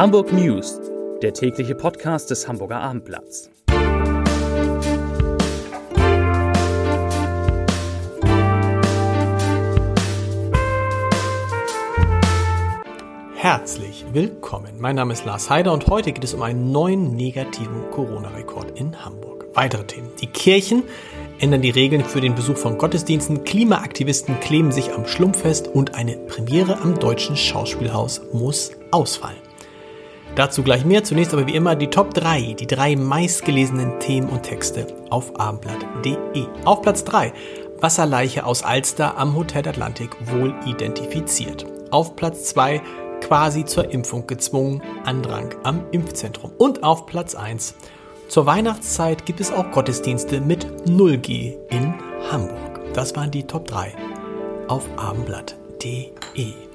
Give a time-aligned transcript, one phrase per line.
[0.00, 0.80] Hamburg News,
[1.20, 3.50] der tägliche Podcast des Hamburger Abendblatts.
[13.34, 14.72] Herzlich willkommen.
[14.78, 19.04] Mein Name ist Lars Heider und heute geht es um einen neuen negativen Corona-Rekord in
[19.04, 19.48] Hamburg.
[19.52, 20.08] Weitere Themen.
[20.18, 20.84] Die Kirchen
[21.40, 25.94] ändern die Regeln für den Besuch von Gottesdiensten, Klimaaktivisten kleben sich am Schlumpf fest und
[25.94, 29.49] eine Premiere am Deutschen Schauspielhaus muss ausfallen.
[30.36, 34.44] Dazu gleich mehr, zunächst aber wie immer die Top 3, die drei meistgelesenen Themen und
[34.44, 36.46] Texte auf abendblatt.de.
[36.64, 37.32] Auf Platz 3,
[37.80, 41.66] Wasserleiche aus Alster am Hotel Atlantik wohl identifiziert.
[41.90, 42.80] Auf Platz 2,
[43.20, 46.52] quasi zur Impfung gezwungen, Andrang am Impfzentrum.
[46.58, 47.74] Und auf Platz 1,
[48.28, 51.94] zur Weihnachtszeit gibt es auch Gottesdienste mit 0G in
[52.30, 52.80] Hamburg.
[52.94, 53.92] Das waren die Top 3
[54.68, 56.69] auf abendblatt.de.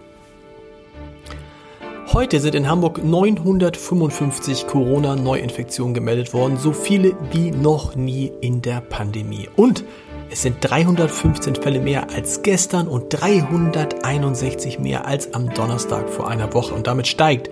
[2.15, 8.79] Heute sind in Hamburg 955 Corona-Neuinfektionen gemeldet worden, so viele wie noch nie in der
[8.79, 9.49] Pandemie.
[9.57, 9.83] Und
[10.29, 16.53] es sind 315 Fälle mehr als gestern und 361 mehr als am Donnerstag vor einer
[16.53, 16.73] Woche.
[16.73, 17.49] Und damit steigt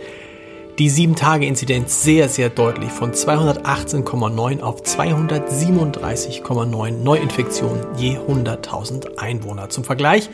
[0.80, 9.68] die 7-Tage-Inzidenz sehr, sehr deutlich von 218,9 auf 237,9 Neuinfektionen je 100.000 Einwohner.
[9.68, 10.30] Zum Vergleich,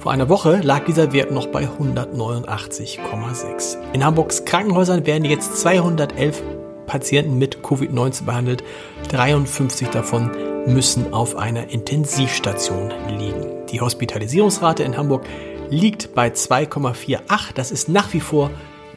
[0.00, 3.76] vor einer Woche lag dieser Wert noch bei 189,6.
[3.92, 6.42] In Hamburgs Krankenhäusern werden jetzt 211
[6.86, 8.64] Patienten mit Covid-19 behandelt.
[9.10, 10.30] 53 davon
[10.66, 13.66] müssen auf einer Intensivstation liegen.
[13.70, 15.26] Die Hospitalisierungsrate in Hamburg
[15.68, 17.52] liegt bei 2,48.
[17.54, 18.50] Das ist nach wie vor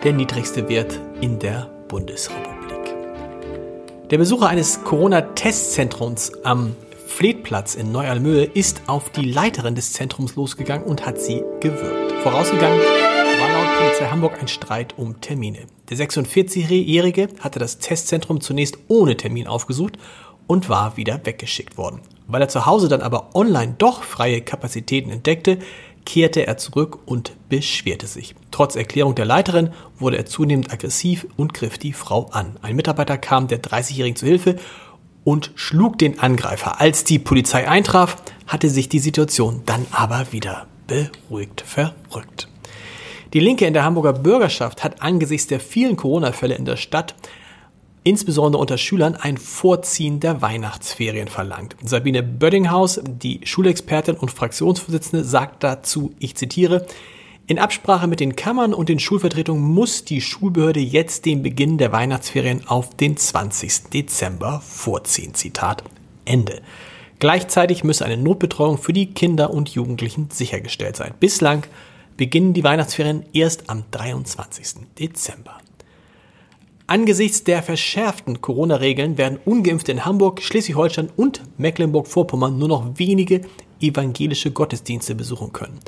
[0.06, 2.94] der niedrigste Wert in der Bundesrepublik.
[4.10, 6.78] Der Besucher eines Corona-Testzentrums am
[7.16, 12.12] Fleetplatz in Neu-Almöhe ist auf die Leiterin des Zentrums losgegangen und hat sie gewürgt.
[12.24, 15.68] Vorausgegangen war laut Polizei Hamburg ein Streit um Termine.
[15.92, 20.00] Der 46-Jährige hatte das Testzentrum zunächst ohne Termin aufgesucht
[20.48, 22.02] und war wieder weggeschickt worden.
[22.26, 25.60] Weil er zu Hause dann aber online doch freie Kapazitäten entdeckte,
[26.06, 28.34] kehrte er zurück und beschwerte sich.
[28.50, 29.70] Trotz Erklärung der Leiterin
[30.00, 32.58] wurde er zunehmend aggressiv und griff die Frau an.
[32.64, 34.56] Ein Mitarbeiter kam der 30-Jährigen zu Hilfe
[35.24, 36.82] und schlug den Angreifer.
[36.82, 38.18] Als die Polizei eintraf,
[38.48, 42.48] hatte sich die Situation dann aber wieder beruhigt verrückt.
[43.34, 47.16] Die Linke in der Hamburger Bürgerschaft hat angesichts der vielen Corona-Fälle in der Stadt
[48.04, 51.76] insbesondere unter Schülern ein Vorziehen der Weihnachtsferien verlangt.
[51.84, 56.86] Sabine Böddinghaus, die Schulexpertin und Fraktionsvorsitzende, sagt dazu, ich zitiere,
[57.46, 61.92] in Absprache mit den Kammern und den Schulvertretungen muss die Schulbehörde jetzt den Beginn der
[61.92, 63.90] Weihnachtsferien auf den 20.
[63.92, 65.34] Dezember vorziehen.
[65.34, 65.84] Zitat
[66.24, 66.62] Ende.
[67.20, 71.14] Gleichzeitig müsse eine Notbetreuung für die Kinder und Jugendlichen sichergestellt sein.
[71.20, 71.64] Bislang
[72.16, 74.88] beginnen die Weihnachtsferien erst am 23.
[74.98, 75.58] Dezember.
[76.88, 83.42] Angesichts der verschärften Corona-Regeln werden ungeimpfte in Hamburg, Schleswig-Holstein und Mecklenburg-Vorpommern nur noch wenige
[83.82, 85.80] evangelische Gottesdienste besuchen können.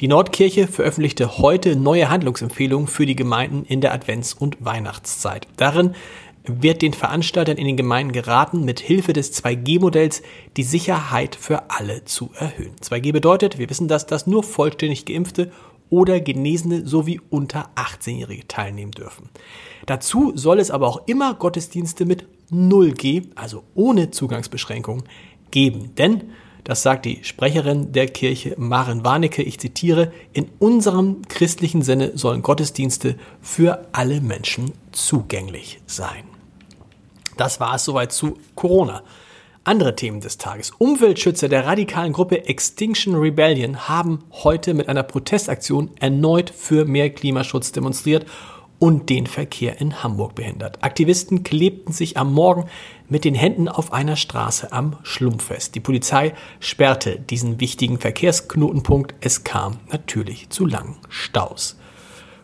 [0.00, 5.48] Die Nordkirche veröffentlichte heute neue Handlungsempfehlungen für die Gemeinden in der Advents- und Weihnachtszeit.
[5.56, 5.96] Darin
[6.44, 10.22] wird den Veranstaltern in den Gemeinden geraten, mit Hilfe des 2G-Modells
[10.56, 12.76] die Sicherheit für alle zu erhöhen.
[12.80, 15.50] 2G bedeutet, wir wissen das, dass nur vollständig geimpfte
[15.90, 19.30] oder Genesene sowie unter 18-Jährige teilnehmen dürfen.
[19.86, 25.02] Dazu soll es aber auch immer Gottesdienste mit 0G, also ohne Zugangsbeschränkung,
[25.50, 25.96] geben.
[25.96, 26.30] Denn,
[26.68, 32.42] das sagt die Sprecherin der Kirche Maren Warnecke, ich zitiere, in unserem christlichen Sinne sollen
[32.42, 36.24] Gottesdienste für alle Menschen zugänglich sein.
[37.38, 39.02] Das war es soweit zu Corona.
[39.64, 40.72] Andere Themen des Tages.
[40.76, 47.72] Umweltschützer der radikalen Gruppe Extinction Rebellion haben heute mit einer Protestaktion erneut für mehr Klimaschutz
[47.72, 48.26] demonstriert
[48.78, 50.82] und den Verkehr in Hamburg behindert.
[50.82, 52.66] Aktivisten klebten sich am Morgen
[53.08, 55.74] mit den Händen auf einer Straße am Schlumpf fest.
[55.74, 59.14] Die Polizei sperrte diesen wichtigen Verkehrsknotenpunkt.
[59.20, 61.76] Es kam natürlich zu langen Staus.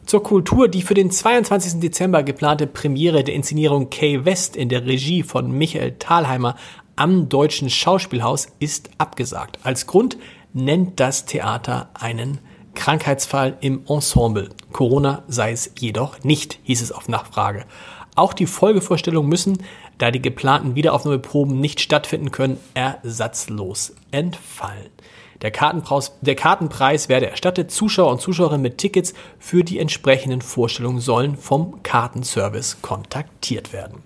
[0.06, 1.80] Zur Kultur, die für den 22.
[1.80, 6.56] Dezember geplante Premiere der Inszenierung Kay West in der Regie von Michael Thalheimer
[6.96, 9.58] am Deutschen Schauspielhaus ist abgesagt.
[9.62, 10.18] Als Grund
[10.52, 12.38] nennt das Theater einen
[12.74, 14.50] Krankheitsfall im Ensemble.
[14.72, 17.64] Corona sei es jedoch nicht, hieß es auf Nachfrage.
[18.16, 19.58] Auch die Folgevorstellungen müssen,
[19.98, 24.90] da die geplanten Wiederaufnahmeproben nicht stattfinden können, ersatzlos entfallen.
[25.42, 27.70] Der Kartenpreis, der Kartenpreis werde erstattet.
[27.70, 34.02] Zuschauer und Zuschauerinnen mit Tickets für die entsprechenden Vorstellungen sollen vom Kartenservice kontaktiert werden.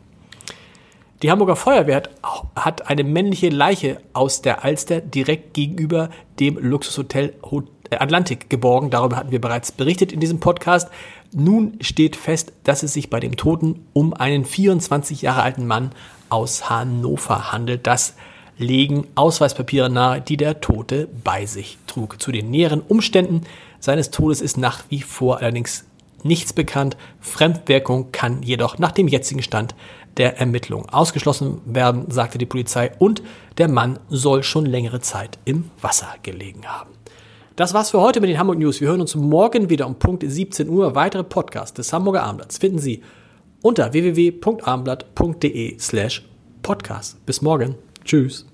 [1.23, 2.05] Die Hamburger Feuerwehr
[2.55, 7.35] hat eine männliche Leiche aus der Alster direkt gegenüber dem Luxushotel
[7.90, 8.90] Atlantik geborgen.
[8.90, 10.88] Darüber hatten wir bereits berichtet in diesem Podcast.
[11.32, 15.93] Nun steht fest, dass es sich bei dem Toten um einen 24 Jahre alten Mann
[16.29, 17.87] aus Hannover handelt.
[17.87, 18.14] Das
[18.58, 22.20] legen Ausweispapiere nahe, die der Tote bei sich trug.
[22.20, 23.43] Zu den näheren Umständen
[23.81, 25.85] seines Todes ist nach wie vor allerdings
[26.25, 26.96] nichts bekannt.
[27.20, 29.75] Fremdwirkung kann jedoch nach dem jetzigen Stand
[30.17, 33.23] der Ermittlung ausgeschlossen werden, sagte die Polizei, und
[33.56, 36.90] der Mann soll schon längere Zeit im Wasser gelegen haben.
[37.58, 38.81] Das war's für heute mit den Hamburg News.
[38.81, 40.94] Wir hören uns morgen wieder um Punkt 17 Uhr.
[40.94, 43.02] Weitere Podcasts des Hamburger Abendblatts finden Sie
[43.62, 46.25] unter www.abendblatt.de slash
[46.62, 47.26] podcast.
[47.26, 47.75] Bis morgen.
[48.05, 48.46] Tschüss.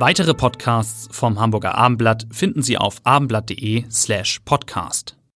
[0.00, 5.16] Weitere Podcasts vom Hamburger Abendblatt finden Sie auf abendblatt.de slash podcast.